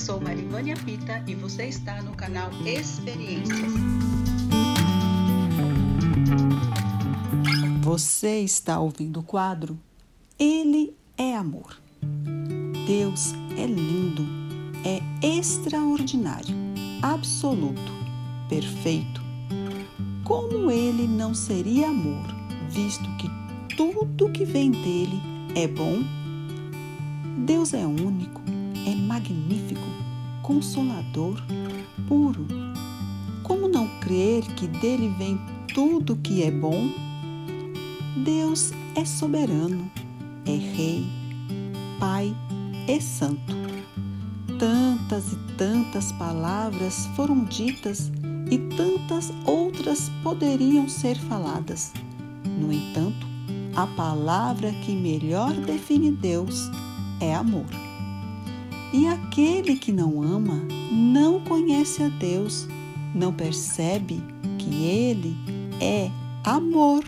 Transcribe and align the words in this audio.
sou 0.00 0.18
Marivânia 0.18 0.74
Pita 0.76 1.22
e 1.26 1.34
você 1.34 1.66
está 1.66 2.00
no 2.00 2.12
canal 2.12 2.50
Experiências. 2.64 3.70
Você 7.82 8.40
está 8.40 8.80
ouvindo 8.80 9.20
o 9.20 9.22
quadro 9.22 9.78
Ele 10.38 10.96
é 11.18 11.36
Amor. 11.36 11.78
Deus 12.86 13.34
é 13.58 13.66
lindo, 13.66 14.26
é 14.86 15.02
extraordinário, 15.36 16.56
absoluto, 17.02 17.92
perfeito. 18.48 19.20
Como 20.24 20.70
ele 20.70 21.06
não 21.06 21.34
seria 21.34 21.88
amor, 21.88 22.26
visto 22.70 23.04
que 23.16 23.28
tudo 23.76 24.30
que 24.30 24.46
vem 24.46 24.70
dele 24.70 25.20
é 25.54 25.68
bom? 25.68 25.98
Deus 27.44 27.74
é 27.74 27.86
único, 27.86 28.40
é 28.86 28.94
magnífico, 28.94 29.86
consolador, 30.42 31.40
puro. 32.08 32.46
Como 33.42 33.68
não 33.68 33.88
crer 34.00 34.42
que 34.54 34.66
dele 34.66 35.14
vem 35.18 35.40
tudo 35.74 36.16
que 36.16 36.42
é 36.42 36.50
bom? 36.50 36.90
Deus 38.24 38.72
é 38.94 39.04
soberano, 39.04 39.90
é 40.46 40.56
rei, 40.56 41.06
pai 41.98 42.34
e 42.88 43.00
santo. 43.00 43.54
Tantas 44.58 45.32
e 45.32 45.36
tantas 45.56 46.12
palavras 46.12 47.06
foram 47.16 47.44
ditas 47.44 48.10
e 48.50 48.58
tantas 48.76 49.32
outras 49.46 50.10
poderiam 50.22 50.88
ser 50.88 51.16
faladas. 51.16 51.92
No 52.44 52.72
entanto, 52.72 53.26
a 53.74 53.86
palavra 53.86 54.72
que 54.84 54.92
melhor 54.92 55.52
define 55.54 56.10
Deus 56.10 56.68
é 57.20 57.34
amor. 57.34 57.79
E 58.92 59.06
aquele 59.06 59.76
que 59.76 59.92
não 59.92 60.22
ama 60.22 60.66
não 60.90 61.40
conhece 61.40 62.02
a 62.02 62.08
Deus, 62.08 62.66
não 63.14 63.32
percebe 63.32 64.20
que 64.58 64.84
Ele 64.84 65.36
é 65.80 66.10
amor. 66.44 67.04